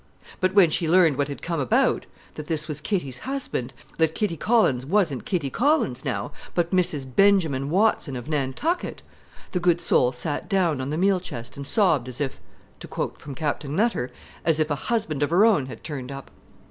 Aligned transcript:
But 0.39 0.55
when 0.55 0.71
she 0.71 0.89
learned 0.89 1.15
what 1.19 1.27
had 1.27 1.43
come 1.43 1.59
about 1.59 2.07
that 2.33 2.47
this 2.47 2.67
was 2.67 2.81
Kitty's 2.81 3.19
husband, 3.19 3.71
that 3.99 4.15
Kitty 4.15 4.35
Collins 4.35 4.83
wasn't 4.83 5.25
Kitty 5.25 5.51
Collins 5.51 6.03
now, 6.03 6.31
but 6.55 6.71
Mrs. 6.71 7.05
Benjamin 7.05 7.69
Watson 7.69 8.15
of 8.15 8.27
Nantucket 8.27 9.03
the 9.51 9.59
good 9.59 9.79
soul 9.79 10.11
sat 10.11 10.49
down 10.49 10.81
on 10.81 10.89
the 10.89 10.97
meal 10.97 11.19
chest 11.19 11.55
and 11.55 11.67
sobbed 11.67 12.07
as 12.07 12.19
if 12.19 12.39
to 12.79 12.87
quote 12.87 13.21
from 13.21 13.35
Captain 13.35 13.75
Nutter 13.75 14.09
as 14.43 14.59
if 14.59 14.71
a 14.71 14.75
husband 14.89 15.21
of 15.21 15.29
her 15.29 15.45
own 15.45 15.67
had 15.67 15.83
turned 15.83 16.11
up! 16.11 16.31